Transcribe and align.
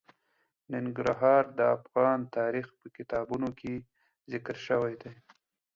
ننګرهار 0.73 1.43
د 1.57 1.59
افغان 1.77 2.19
تاریخ 2.37 2.67
په 2.79 2.87
کتابونو 2.97 3.49
کې 3.59 3.73
ذکر 4.31 4.55
شوی 4.67 4.93
دي. 5.01 5.13